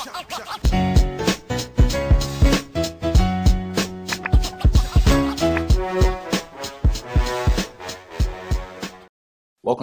[0.00, 0.24] Welcome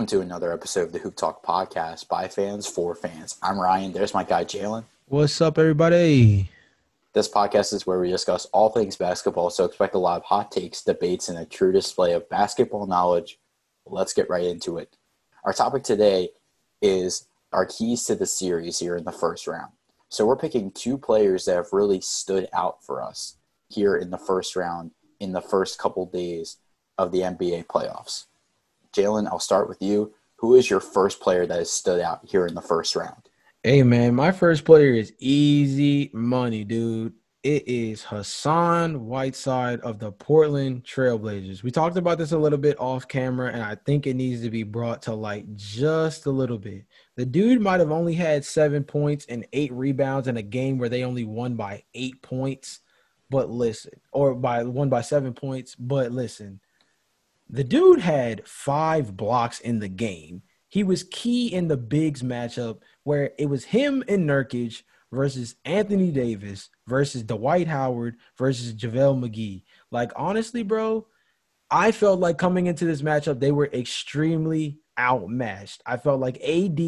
[0.07, 3.37] to another episode of the Hoop Talk podcast by fans for fans.
[3.43, 3.91] I'm Ryan.
[3.91, 4.85] There's my guy Jalen.
[5.05, 6.49] What's up, everybody?
[7.13, 10.51] This podcast is where we discuss all things basketball, so expect a lot of hot
[10.51, 13.37] takes, debates, and a true display of basketball knowledge.
[13.85, 14.97] Let's get right into it.
[15.43, 16.29] Our topic today
[16.81, 19.73] is our keys to the series here in the first round.
[20.09, 23.37] So we're picking two players that have really stood out for us
[23.69, 26.57] here in the first round in the first couple days
[26.97, 28.25] of the NBA playoffs.
[28.93, 30.13] Jalen, I'll start with you.
[30.37, 33.29] Who is your first player that has stood out here in the first round?
[33.63, 37.13] Hey, man, my first player is easy money, dude.
[37.43, 41.63] It is Hassan Whiteside of the Portland Trailblazers.
[41.63, 44.49] We talked about this a little bit off camera, and I think it needs to
[44.49, 46.85] be brought to light just a little bit.
[47.17, 50.87] The dude might have only had seven points and eight rebounds in a game where
[50.87, 52.79] they only won by eight points.
[53.29, 55.75] But listen, or by one by seven points.
[55.75, 56.61] But listen,
[57.49, 60.43] the dude had five blocks in the game.
[60.69, 66.11] He was key in the bigs matchup where it was him and Nurkic versus Anthony
[66.11, 69.63] Davis versus Dwight Howard versus JaVale McGee.
[69.89, 71.07] Like, honestly, bro,
[71.71, 75.81] I felt like coming into this matchup, they were extremely outmatched.
[75.85, 76.79] I felt like AD,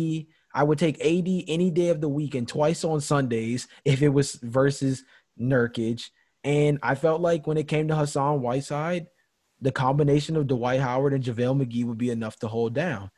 [0.53, 4.09] I would take AD any day of the week and twice on Sundays if it
[4.09, 5.03] was versus
[5.39, 6.09] Nurkic.
[6.43, 9.07] And I felt like when it came to Hassan Whiteside,
[9.61, 13.11] the combination of Dwight Howard and JaVale McGee would be enough to hold down.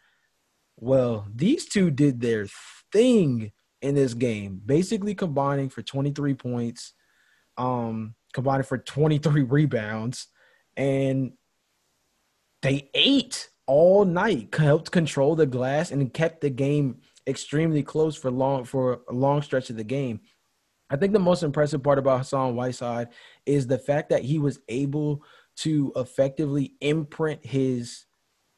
[0.77, 2.47] Well, these two did their
[2.91, 6.93] thing in this game, basically combining for 23 points,
[7.57, 10.27] um, combining for 23 rebounds,
[10.75, 11.33] and
[12.63, 18.29] they ate all night, helped control the glass, and kept the game extremely close for
[18.29, 20.19] long for a long stretch of the game.
[20.89, 23.07] I think the most impressive part about Hassan Whiteside
[23.45, 25.23] is the fact that he was able
[25.59, 28.07] to effectively imprint his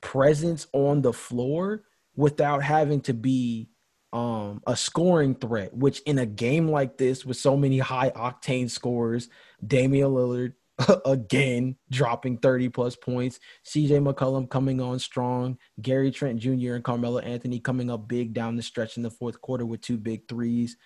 [0.01, 1.83] presence on the floor
[2.15, 3.69] without having to be
[4.13, 8.69] um, a scoring threat, which in a game like this with so many high octane
[8.69, 9.29] scores,
[9.65, 10.53] Damian Lillard
[11.05, 16.75] again dropping 30 plus points, CJ McCollum coming on strong, Gary Trent Jr.
[16.75, 19.97] and Carmelo Anthony coming up big down the stretch in the fourth quarter with two
[19.97, 20.77] big threes.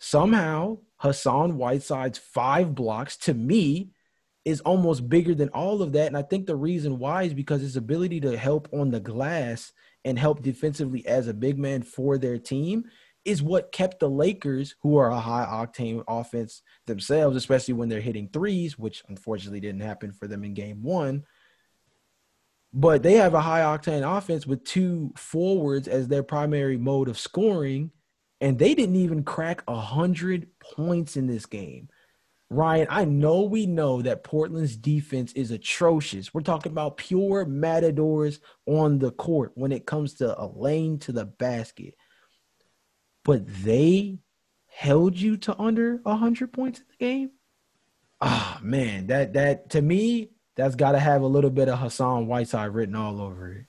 [0.00, 3.90] Somehow, Hassan Whiteside's five blocks to me
[4.44, 6.08] is almost bigger than all of that.
[6.08, 9.72] And I think the reason why is because his ability to help on the glass
[10.04, 12.84] and help defensively as a big man for their team
[13.24, 18.00] is what kept the Lakers, who are a high octane offense themselves, especially when they're
[18.00, 21.24] hitting threes, which unfortunately didn't happen for them in game one.
[22.72, 27.18] But they have a high octane offense with two forwards as their primary mode of
[27.18, 27.92] scoring,
[28.40, 31.88] and they didn't even crack a hundred points in this game.
[32.50, 36.34] Ryan, I know we know that Portland's defense is atrocious.
[36.34, 41.12] We're talking about pure matadors on the court when it comes to a lane to
[41.12, 41.94] the basket.
[43.24, 44.18] But they
[44.66, 47.30] held you to under 100 points in the game?
[48.20, 51.78] Ah, oh, man, that that to me, that's got to have a little bit of
[51.78, 53.66] Hassan Whiteside written all over it.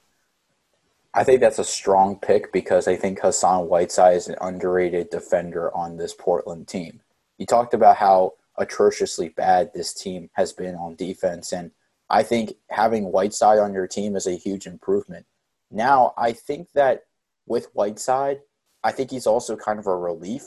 [1.13, 5.73] I think that's a strong pick because I think Hassan Whiteside is an underrated defender
[5.75, 7.01] on this Portland team.
[7.37, 11.53] You talked about how atrociously bad this team has been on defense.
[11.53, 11.71] And
[12.09, 15.25] I think having Whiteside on your team is a huge improvement.
[15.71, 17.03] Now, I think that
[17.45, 18.41] with Whiteside,
[18.85, 20.43] I think he's also kind of a relief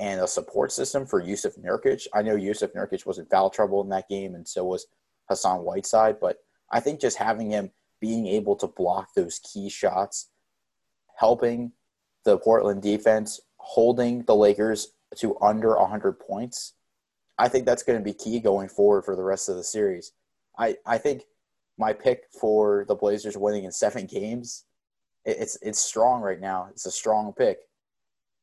[0.00, 2.08] and a support system for Jusuf Nurkic.
[2.12, 4.86] I know Jusuf Nurkic was in foul trouble in that game, and so was
[5.28, 6.18] Hassan Whiteside.
[6.20, 6.38] But
[6.72, 10.28] I think just having him being able to block those key shots,
[11.18, 11.70] helping
[12.24, 14.88] the Portland defense, holding the Lakers
[15.18, 16.74] to under 100 points,
[17.38, 20.10] I think that's going to be key going forward for the rest of the series.
[20.58, 21.22] I, I think
[21.78, 24.64] my pick for the Blazers winning in seven games,
[25.24, 26.68] it's it's strong right now.
[26.70, 27.67] It's a strong pick.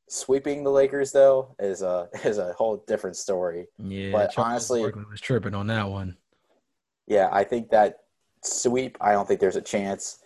[0.08, 3.68] Sweeping the Lakers though is a is a whole different story.
[3.80, 6.18] Yeah, but Charles honestly, was tripping on that one.
[7.08, 8.02] Yeah, I think that
[8.44, 8.98] sweep.
[9.02, 10.20] I don't think there's a chance.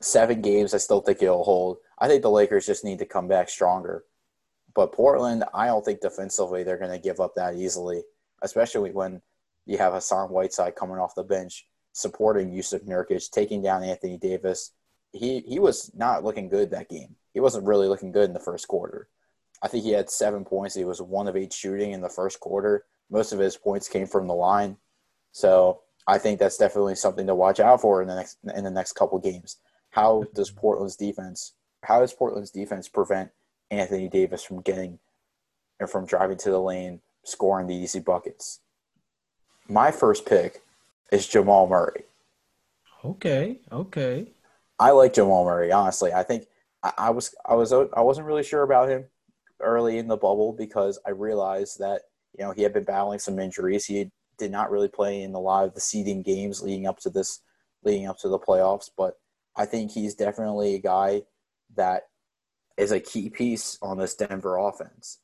[0.00, 1.78] Seven games, I still think it'll hold.
[1.98, 4.04] I think the Lakers just need to come back stronger.
[4.74, 8.04] But Portland, I don't think defensively they're going to give up that easily,
[8.42, 9.20] especially when
[9.66, 14.72] you have Hassan Whiteside coming off the bench, supporting Jusuf Nurkic, taking down Anthony Davis.
[15.12, 17.16] He he was not looking good that game.
[17.34, 19.08] He wasn't really looking good in the first quarter.
[19.62, 20.74] I think he had seven points.
[20.74, 22.84] He was one of eight shooting in the first quarter.
[23.10, 24.76] Most of his points came from the line.
[25.32, 28.70] So I think that's definitely something to watch out for in the next in the
[28.70, 29.56] next couple games.
[29.90, 33.30] How does Portland's defense how does Portland's defense prevent
[33.70, 34.98] Anthony Davis from getting
[35.78, 38.60] and from driving to the lane, scoring the easy buckets.
[39.68, 40.62] My first pick
[41.12, 42.04] is Jamal Murray.
[43.04, 44.26] Okay, okay.
[44.78, 45.70] I like Jamal Murray.
[45.70, 46.46] Honestly, I think
[46.82, 49.04] I, I was I was I wasn't really sure about him
[49.60, 52.02] early in the bubble because I realized that
[52.38, 53.86] you know he had been battling some injuries.
[53.86, 57.10] He did not really play in a lot of the seeding games leading up to
[57.10, 57.40] this,
[57.82, 58.90] leading up to the playoffs.
[58.96, 59.14] But
[59.56, 61.22] I think he's definitely a guy
[61.76, 62.04] that
[62.76, 65.18] is a key piece on this Denver offense.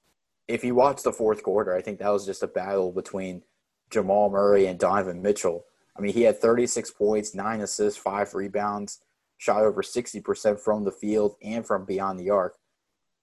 [0.49, 3.43] If you watch the fourth quarter, I think that was just a battle between
[3.91, 5.65] Jamal Murray and Donovan Mitchell.
[5.97, 9.01] I mean, he had 36 points, nine assists, five rebounds,
[9.39, 12.57] shot over 60% from the field and from beyond the arc.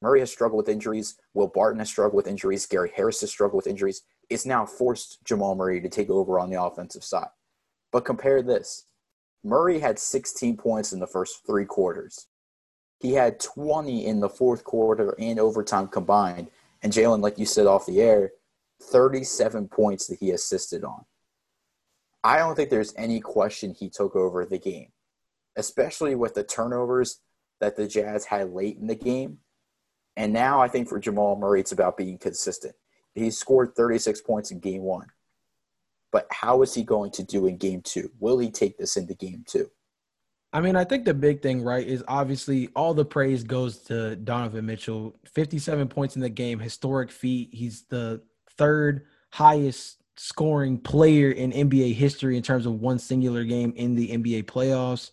[0.02, 1.16] Murray has struggled with injuries.
[1.34, 2.66] Will Barton has struggled with injuries.
[2.66, 4.02] Gary Harris has struggled with injuries.
[4.30, 7.30] It's now forced Jamal Murray to take over on the offensive side.
[7.92, 8.86] But compare this
[9.44, 12.28] Murray had 16 points in the first three quarters.
[13.00, 16.50] He had 20 in the fourth quarter and overtime combined.
[16.84, 18.32] And Jalen, like you said off the air,
[18.84, 21.06] 37 points that he assisted on.
[22.24, 24.92] I don't think there's any question he took over the game,
[25.56, 27.20] especially with the turnovers
[27.60, 29.40] that the Jazz had late in the game.
[30.18, 32.76] And now I think for Jamal Murray, it's about being consistent.
[33.14, 35.08] He scored 36 points in game one.
[36.12, 38.12] But how is he going to do in game two?
[38.20, 39.70] Will he take this into game two?
[40.54, 44.18] I mean, I think the big thing, right, is obviously all the praise goes to
[44.18, 45.16] Donovan Mitchell.
[45.34, 47.50] 57 points in the game, historic feat.
[47.54, 48.22] He's the
[48.58, 54.10] third highest scoring player in NBA history in terms of one singular game in the
[54.10, 55.12] NBA playoffs.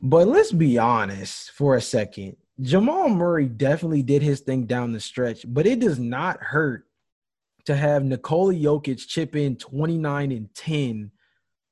[0.00, 2.36] But let's be honest for a second.
[2.60, 6.86] Jamal Murray definitely did his thing down the stretch, but it does not hurt
[7.66, 11.10] to have Nikola Jokic chip in 29 and 10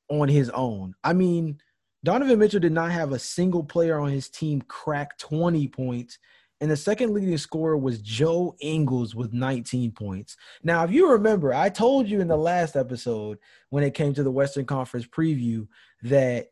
[0.09, 0.93] on his own.
[1.03, 1.57] I mean,
[2.03, 6.19] Donovan Mitchell did not have a single player on his team crack 20 points.
[6.61, 10.37] And the second leading scorer was Joe Ingles with 19 points.
[10.63, 13.39] Now, if you remember, I told you in the last episode
[13.71, 15.67] when it came to the Western Conference preview
[16.03, 16.47] that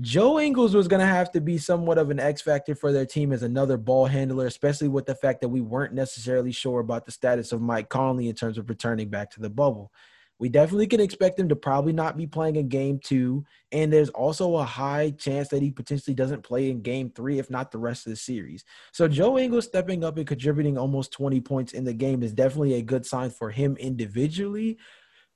[0.00, 3.06] Joe Ingles was going to have to be somewhat of an X factor for their
[3.06, 7.06] team as another ball handler, especially with the fact that we weren't necessarily sure about
[7.06, 9.90] the status of Mike Conley in terms of returning back to the bubble.
[10.38, 13.46] We definitely can expect him to probably not be playing in game two.
[13.72, 17.48] And there's also a high chance that he potentially doesn't play in game three, if
[17.48, 18.64] not the rest of the series.
[18.92, 22.74] So Joe Ingles stepping up and contributing almost 20 points in the game is definitely
[22.74, 24.76] a good sign for him individually.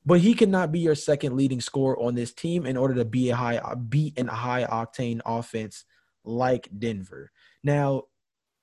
[0.07, 3.31] But he cannot be your second leading scorer on this team in order to be
[3.31, 5.85] a high beat in a high octane offense
[6.25, 7.31] like Denver.
[7.63, 8.05] Now,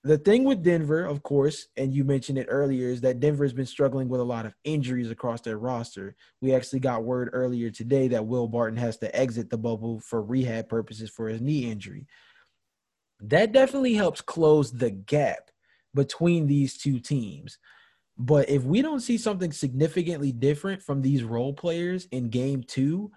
[0.04, 3.54] the thing with Denver, of course, and you mentioned it earlier, is that Denver has
[3.54, 6.16] been struggling with a lot of injuries across their roster.
[6.40, 10.22] We actually got word earlier today that Will Barton has to exit the bubble for
[10.22, 12.08] rehab purposes for his knee injury.
[13.20, 15.52] That definitely helps close the gap
[15.94, 17.58] between these two teams.
[18.18, 23.12] But if we don't see something significantly different from these role players in game two,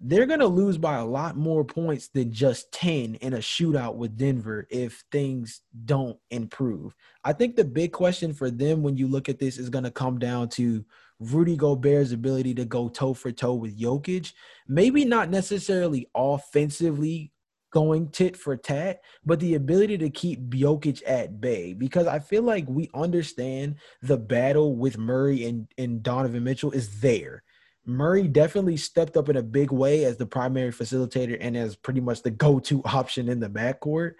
[0.00, 3.94] they're going to lose by a lot more points than just 10 in a shootout
[3.94, 6.94] with Denver if things don't improve.
[7.24, 9.90] I think the big question for them when you look at this is going to
[9.90, 10.84] come down to
[11.20, 14.32] Rudy Gobert's ability to go toe for toe with Jokic.
[14.68, 17.32] Maybe not necessarily offensively
[17.74, 22.44] going tit for tat, but the ability to keep Jokic at bay because I feel
[22.44, 27.42] like we understand the battle with Murray and, and Donovan Mitchell is there.
[27.84, 32.00] Murray definitely stepped up in a big way as the primary facilitator and as pretty
[32.00, 34.12] much the go-to option in the backcourt.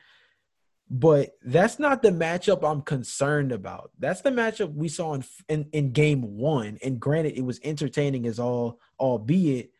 [0.90, 3.92] But that's not the matchup I'm concerned about.
[4.00, 6.78] That's the matchup we saw in, in, in game one.
[6.82, 9.70] And granted, it was entertaining as all, albeit,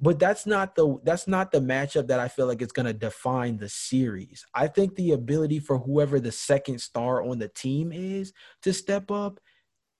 [0.00, 2.94] but that's not the that's not the matchup that I feel like it's going to
[2.94, 4.46] define the series.
[4.54, 9.10] I think the ability for whoever the second star on the team is to step
[9.10, 9.40] up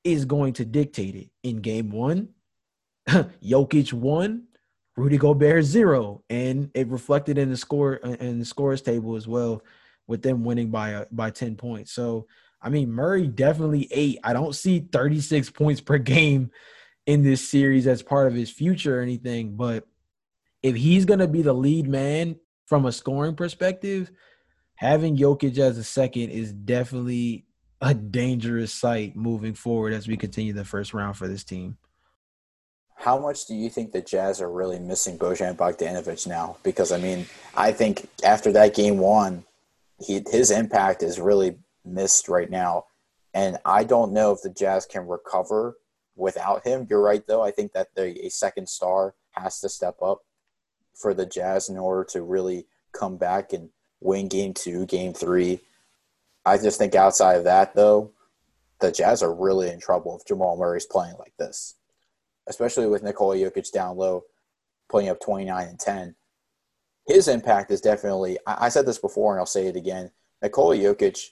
[0.03, 1.31] is going to dictate it.
[1.43, 2.31] In game one,
[3.09, 4.45] Jokic one,
[4.97, 9.63] Rudy Gobert zero, and it reflected in the score in the scores table as well,
[10.07, 11.93] with them winning by uh, by ten points.
[11.93, 12.27] So
[12.63, 14.19] I mean, Murray definitely eight.
[14.25, 16.51] I don't see thirty six points per game
[17.07, 19.87] in this series as part of his future or anything, but
[20.63, 22.37] if he's gonna be the lead man
[22.67, 24.11] from a scoring perspective,
[24.77, 27.47] having Jokic as a second is definitely
[27.81, 31.79] a dangerous sight moving forward as we continue the first round for this team.
[32.95, 36.59] How much do you think the Jazz are really missing Bojan Bogdanovic now?
[36.63, 37.27] Because I mean,
[37.57, 39.45] I think after that game one,
[39.99, 42.85] he his impact is really missed right now,
[43.33, 45.79] and I don't know if the Jazz can recover
[46.15, 46.87] without him.
[46.91, 47.43] You're right, though.
[47.43, 50.21] I think that the, a second star has to step up
[51.01, 55.61] for the Jazz in order to really come back and win game two, game three.
[56.45, 58.13] I just think outside of that, though,
[58.81, 61.77] the Jazz are really in trouble if Jamal Murray's playing like this,
[62.49, 64.25] especially with Nikola Jokic down low,
[64.89, 66.15] putting up 29 and 10.
[67.07, 70.11] His impact is definitely, I said this before and I'll say it again.
[70.43, 71.31] Nikola Jokic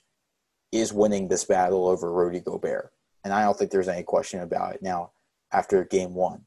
[0.72, 2.92] is winning this battle over Rudy Gobert.
[3.24, 4.82] And I don't think there's any question about it.
[4.82, 5.12] Now,
[5.52, 6.44] after game one,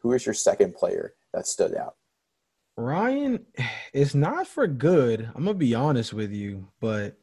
[0.00, 1.96] who is your second player that stood out?
[2.78, 3.44] Ryan,
[3.92, 5.28] it's not for good.
[5.34, 7.18] I'm gonna be honest with you, but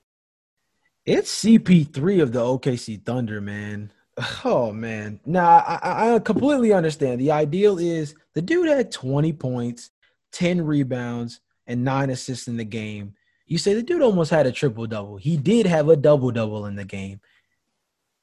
[1.05, 3.91] it's CP3 of the OKC Thunder, man.
[4.43, 5.21] Oh man.
[5.25, 7.21] Now I, I completely understand.
[7.21, 9.91] The ideal is the dude had 20 points,
[10.33, 13.13] 10 rebounds, and nine assists in the game.
[13.45, 15.15] You say the dude almost had a triple double.
[15.15, 17.21] He did have a double double in the game.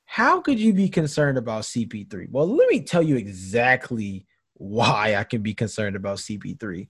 [0.05, 2.31] How could you be concerned about CP3?
[2.31, 6.89] Well, let me tell you exactly why I can be concerned about CP3.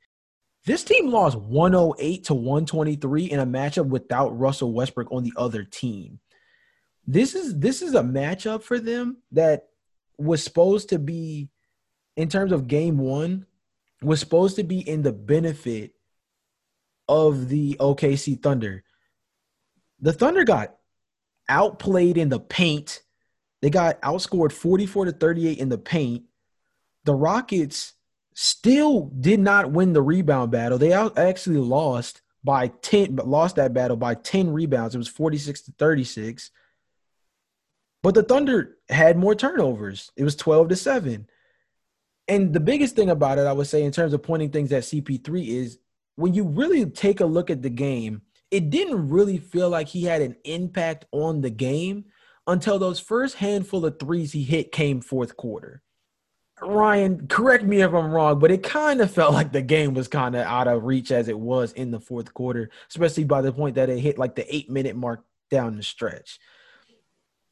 [0.65, 5.65] This team lost 108 to 123 in a matchup without Russell Westbrook on the other
[5.65, 6.21] team.
[7.07, 9.69] This is this is a matchup for them that
[10.19, 11.51] was supposed to be
[12.17, 13.45] in terms of game 1
[14.03, 15.95] was supposed to be in the benefit
[17.09, 18.85] of the OKC Thunder.
[20.01, 20.77] The Thunder got
[21.49, 23.03] outplayed in the paint.
[23.61, 26.25] They got outscored 44 to 38 in the paint.
[27.05, 27.95] The Rockets
[28.35, 30.79] still did not win the rebound battle.
[30.79, 34.95] They actually lost by 10, but lost that battle by 10 rebounds.
[34.95, 36.51] It was 46 to 36.
[38.03, 40.11] But the Thunder had more turnovers.
[40.17, 41.29] It was 12 to 7.
[42.29, 44.83] And the biggest thing about it, I would say, in terms of pointing things at
[44.83, 45.79] CP3, is
[46.17, 50.05] when you really take a look at the game, it didn't really feel like he
[50.05, 52.07] had an impact on the game
[52.47, 55.83] until those first handful of threes he hit came fourth quarter.
[56.65, 60.09] Ryan, correct me if I'm wrong, but it kind of felt like the game was
[60.09, 63.53] kind of out of reach as it was in the fourth quarter, especially by the
[63.53, 66.39] point that it hit like the eight minute mark down the stretch.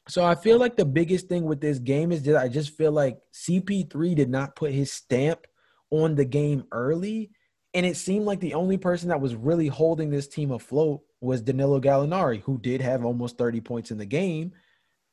[0.07, 2.91] So I feel like the biggest thing with this game is that I just feel
[2.91, 5.45] like CP3 did not put his stamp
[5.89, 7.31] on the game early.
[7.73, 11.41] And it seemed like the only person that was really holding this team afloat was
[11.41, 14.51] Danilo Gallinari, who did have almost 30 points in the game,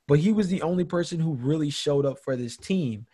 [0.09, 3.07] but he was the only person who really showed up for this team.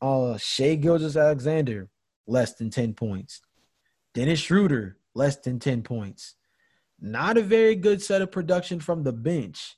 [0.00, 1.88] Uh, Shai Gilgeous-Alexander,
[2.26, 3.42] less than 10 points.
[4.14, 6.34] Dennis Schroeder, less than 10 points.
[7.00, 9.76] Not a very good set of production from the bench.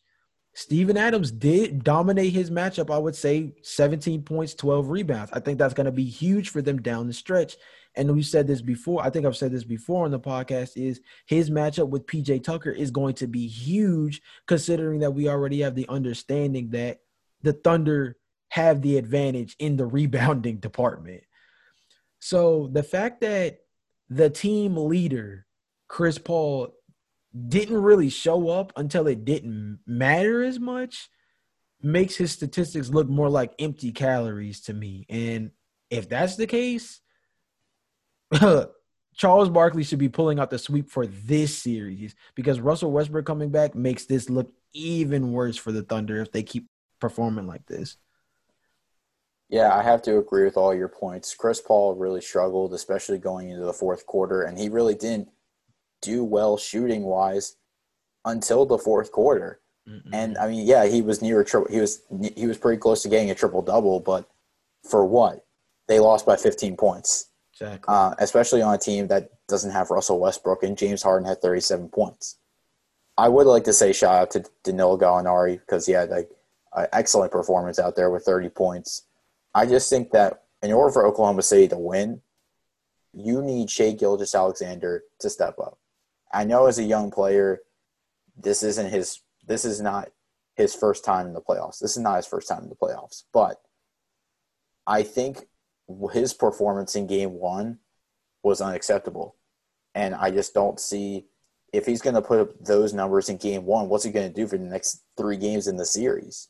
[0.54, 5.32] Steven Adams did dominate his matchup, I would say 17 points, 12 rebounds.
[5.32, 7.56] I think that's going to be huge for them down the stretch.
[7.94, 11.00] And we said this before, I think I've said this before on the podcast, is
[11.26, 15.74] his matchup with PJ Tucker is going to be huge, considering that we already have
[15.74, 17.00] the understanding that
[17.42, 18.16] the Thunder
[18.52, 21.22] have the advantage in the rebounding department.
[22.18, 23.60] So the fact that
[24.10, 25.46] the team leader,
[25.88, 26.74] Chris Paul,
[27.48, 31.08] didn't really show up until it didn't matter as much
[31.82, 35.06] makes his statistics look more like empty calories to me.
[35.08, 35.52] And
[35.88, 37.00] if that's the case,
[39.14, 43.50] Charles Barkley should be pulling out the sweep for this series because Russell Westbrook coming
[43.50, 46.68] back makes this look even worse for the Thunder if they keep
[47.00, 47.96] performing like this.
[49.52, 51.34] Yeah, I have to agree with all your points.
[51.34, 55.28] Chris Paul really struggled, especially going into the fourth quarter, and he really didn't
[56.00, 57.56] do well shooting wise
[58.24, 59.60] until the fourth quarter.
[59.86, 60.08] Mm-mm.
[60.10, 61.70] And I mean, yeah, he was near a triple.
[61.70, 62.00] He was
[62.34, 64.26] he was pretty close to getting a triple double, but
[64.88, 65.44] for what?
[65.86, 67.28] They lost by 15 points.
[67.52, 67.92] Exactly.
[67.94, 71.90] Uh, especially on a team that doesn't have Russell Westbrook and James Harden had 37
[71.90, 72.38] points.
[73.18, 76.30] I would like to say shout out to Danilo Gallinari because he had like
[76.72, 79.04] an excellent performance out there with 30 points.
[79.54, 82.22] I just think that in order for Oklahoma City to win,
[83.12, 85.78] you need Shai Gilgeous-Alexander to step up.
[86.32, 87.60] I know as a young player,
[88.36, 89.20] this isn't his.
[89.46, 90.10] This is not
[90.56, 91.78] his first time in the playoffs.
[91.78, 93.24] This is not his first time in the playoffs.
[93.32, 93.60] But
[94.86, 95.46] I think
[96.12, 97.78] his performance in Game One
[98.42, 99.36] was unacceptable,
[99.94, 101.26] and I just don't see
[101.72, 103.88] if he's going to put up those numbers in Game One.
[103.88, 106.48] What's he going to do for the next three games in the series?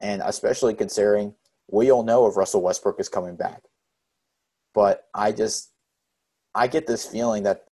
[0.00, 1.34] And especially considering
[1.72, 3.62] we all know if Russell Westbrook is coming back.
[4.74, 5.72] But I just
[6.54, 7.64] I get this feeling that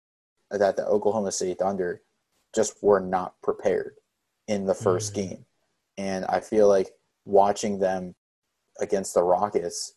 [0.50, 2.00] that the Oklahoma City Thunder
[2.54, 3.96] just were not prepared
[4.46, 5.14] in the 1st mm-hmm.
[5.14, 5.44] game.
[5.98, 6.92] And I feel like
[7.26, 8.14] watching them
[8.80, 9.94] against the Rockets,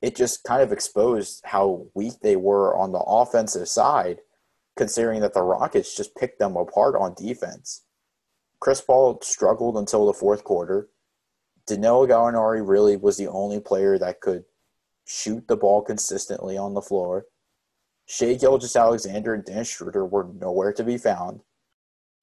[0.00, 4.20] it just kind of exposed how weak they were on the offensive side,
[4.76, 7.82] considering that the Rockets just picked them apart on defense.
[8.60, 10.88] Chris Paul struggled until the fourth quarter.
[11.70, 14.44] Danilo Gallinari really was the only player that could
[15.06, 17.26] shoot the ball consistently on the floor.
[18.06, 21.42] Shai Gilgeous-Alexander and Dennis Schroeder were nowhere to be found.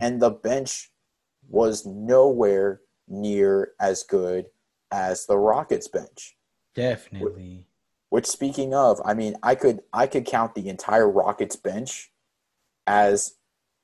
[0.02, 0.92] And the bench
[1.48, 4.48] was nowhere near as good
[4.92, 6.36] as the Rockets bench.
[6.76, 7.68] Definitely.
[8.10, 12.12] Which speaking of, I mean, I could I could count the entire Rockets bench
[12.86, 13.36] as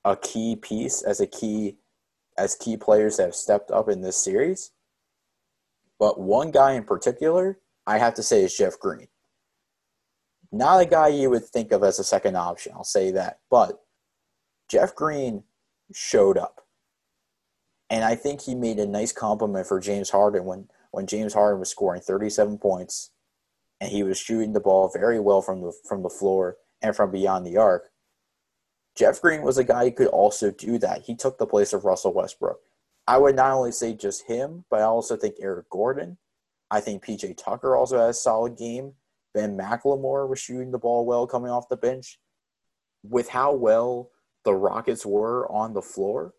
[0.03, 1.77] a key piece, as a key
[2.37, 4.71] as key players that have stepped up in this series.
[6.03, 9.07] But one guy in particular, I have to say is Jeff Green.
[10.51, 13.39] Not a guy you would think of as a second option, I'll say that.
[13.49, 13.79] But
[14.67, 15.43] Jeff Green
[15.93, 16.59] showed up.
[17.89, 21.61] And I think he made a nice compliment for James Harden when, when James Harden
[21.61, 23.11] was scoring 37 points
[23.79, 27.11] and he was shooting the ball very well from the from the floor and from
[27.11, 27.91] beyond the arc.
[28.97, 31.03] Jeff Green was a guy who could also do that.
[31.03, 32.59] He took the place of Russell Westbrook.
[33.07, 36.17] I would not only say just him, but I also think Eric Gordon.
[36.71, 38.93] I think PJ Tucker also had a solid game.
[39.33, 42.19] Ben McLemore was shooting the ball well coming off the bench.
[43.03, 44.11] With how well
[44.45, 46.33] the Rockets were on the floor,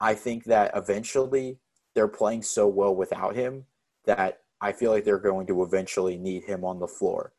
[0.00, 1.58] I think that eventually
[1.94, 3.64] they're playing so well without him
[4.04, 7.32] that I feel like they're going to eventually need him on the floor.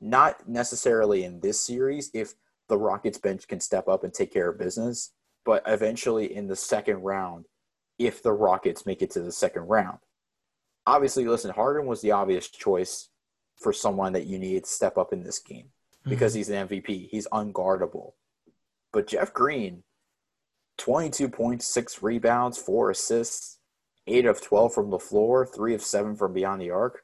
[0.00, 2.34] Not necessarily in this series if
[2.68, 5.12] the Rockets bench can step up and take care of business,
[5.46, 7.46] but eventually in the second round
[7.98, 9.98] if the Rockets make it to the second round.
[10.86, 13.08] Obviously, listen, Harden was the obvious choice
[13.56, 15.68] for someone that you need to step up in this game
[16.04, 16.38] because mm-hmm.
[16.38, 17.08] he's an MVP.
[17.08, 18.12] He's unguardable.
[18.92, 19.82] But Jeff Green,
[20.78, 23.58] 22 points, six rebounds, four assists,
[24.06, 27.02] eight of 12 from the floor, three of seven from beyond the arc.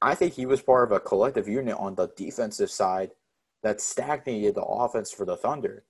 [0.00, 3.10] I think he was part of a collective unit on the defensive side
[3.62, 5.84] that stagnated the offense for the Thunder.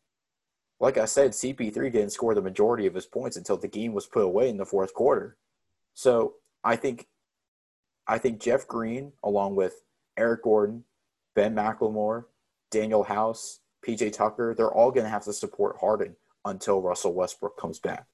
[0.80, 4.06] Like I said, CP3 didn't score the majority of his points until the game was
[4.06, 5.36] put away in the fourth quarter.
[5.94, 6.34] So
[6.64, 7.06] I think
[8.08, 9.74] I think Jeff Green, along with
[10.16, 10.84] Eric Gordon,
[11.36, 12.24] Ben McLemore,
[12.72, 17.56] Danuel House, PJ Tucker, they're all going to have to support Harden until Russell Westbrook
[17.58, 18.06] comes back.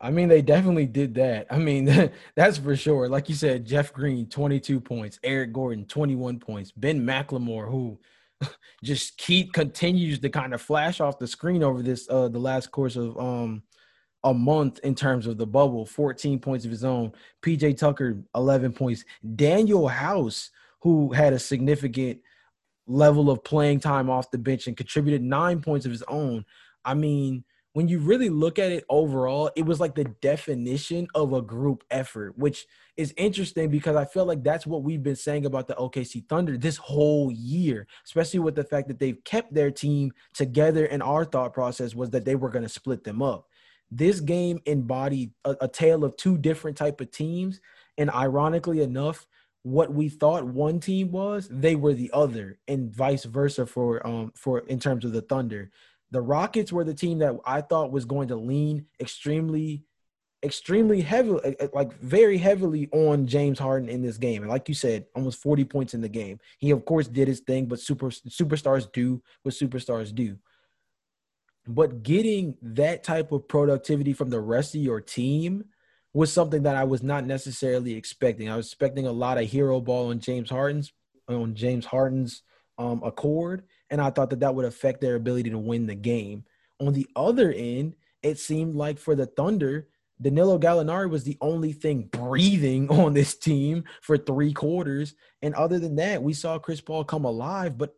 [0.00, 1.46] I mean, they definitely did that.
[1.50, 3.08] I mean, that's for sure.
[3.08, 7.98] Like you said, Jeff Green, 22 points, Eric Gordon, 21 points, Ben McLemore, who
[8.84, 12.70] just keep continues to kind of flash off the screen over this uh the last
[12.70, 13.62] course of um
[14.24, 17.12] a month in terms of the bubble 14 points of his own.
[17.42, 19.04] Pj tucker 11 points.
[19.24, 22.20] Danuel House who had a significant
[22.86, 26.44] level of playing time off the bench and contributed nine points of his own.
[26.84, 31.32] I mean when you really look at it overall, it was like the definition of
[31.32, 35.46] a group effort, which is interesting because I feel like that's what we've been saying
[35.46, 39.70] about the OKC Thunder this whole year, especially with the fact that they've kept their
[39.70, 40.86] team together.
[40.86, 43.46] And our thought process was that they were going to split them up.
[43.90, 47.60] This game embodied a, a tale of two different type of teams,
[47.96, 49.26] and ironically enough,
[49.62, 54.32] what we thought one team was, they were the other, and vice versa for um
[54.34, 55.70] for in terms of the Thunder
[56.10, 59.84] the Rockets were the team that I thought was going to lean extremely,
[60.42, 64.42] extremely heavily, eh, eh, like very heavily on James Harden in this game.
[64.42, 66.38] And like you said, almost 40 points in the game.
[66.58, 70.38] He, of course, did his thing, but super superstars do what superstars do.
[71.66, 75.64] But getting that type of productivity from the rest of your team
[76.14, 78.48] was something that I was not necessarily expecting.
[78.48, 80.92] I was expecting a lot of hero ball on James Harden's
[81.28, 82.42] on James Harden's
[82.78, 86.44] um, accord, and I thought that that would affect their ability to win the game.
[86.80, 89.88] On the other end, it seemed like for the Thunder,
[90.20, 95.14] Danilo Gallinari was the only thing breathing on this team for three quarters.
[95.42, 97.78] And other than that, we saw Chris Paul come alive.
[97.78, 97.94] But,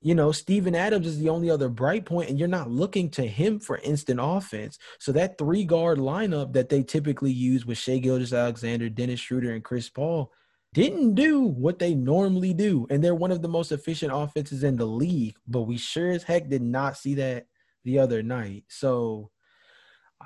[0.00, 3.26] you know, Steven Adams is the only other bright point, and you're not looking to
[3.26, 4.78] him for instant offense.
[4.98, 9.64] So that three guard lineup that they typically use with Shai Gilgeous-Alexander, Dennis Schroeder, and
[9.64, 10.32] Chris Paul–
[10.74, 12.86] didn't do what they normally do.
[12.90, 15.36] And they're one of the most efficient offenses in the league.
[15.46, 17.46] But we sure as heck did not see that
[17.84, 18.64] the other night.
[18.68, 19.30] So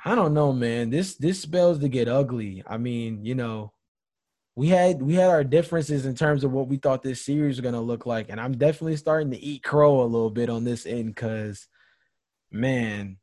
[0.05, 0.89] I don't know, man.
[0.89, 2.63] This this spells to get ugly.
[2.67, 3.75] I mean, you know,
[4.57, 7.61] we had we had our differences in terms of what we thought this series was
[7.61, 8.31] gonna look like.
[8.31, 11.69] And I'm definitely starting to eat crow a little bit on this end because
[12.51, 13.19] man,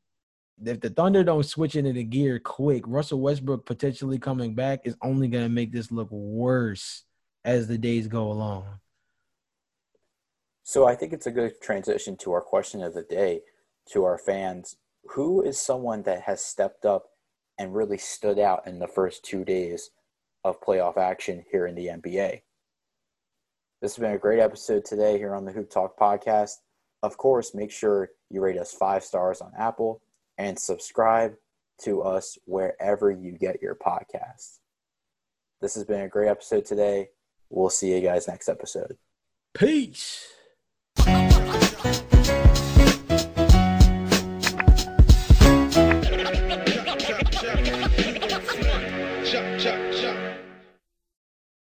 [0.63, 4.95] if the Thunder don't switch into the gear quick, Russell Westbrook potentially coming back is
[5.01, 7.03] only gonna make this look worse
[7.45, 8.65] as the days go along.
[10.63, 13.41] So I think it's a good transition to our question of the day
[13.91, 14.77] to our fans.
[15.11, 17.05] Who is someone that has stepped up
[17.59, 19.91] and really stood out in the first two days
[20.43, 22.41] of playoff action here in the NBA?
[23.81, 26.55] This has been a great episode today here on the Hoop Talk podcast.
[27.03, 30.01] Of course, make sure you rate us five stars on Apple
[30.39, 31.35] and subscribe
[31.83, 34.57] to us wherever you get your podcasts.
[35.61, 37.09] This has been a great episode today.
[37.55, 38.97] We'll see you guys next episode.
[39.53, 40.27] Peace.